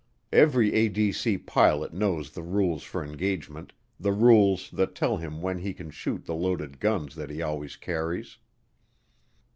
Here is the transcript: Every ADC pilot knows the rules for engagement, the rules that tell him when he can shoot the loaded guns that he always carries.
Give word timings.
Every 0.33 0.71
ADC 0.71 1.45
pilot 1.45 1.93
knows 1.93 2.31
the 2.31 2.41
rules 2.41 2.81
for 2.81 3.03
engagement, 3.03 3.71
the 3.99 4.11
rules 4.11 4.71
that 4.71 4.95
tell 4.95 5.17
him 5.17 5.43
when 5.43 5.59
he 5.59 5.75
can 5.75 5.91
shoot 5.91 6.25
the 6.25 6.33
loaded 6.33 6.79
guns 6.79 7.13
that 7.13 7.29
he 7.29 7.43
always 7.43 7.75
carries. 7.75 8.39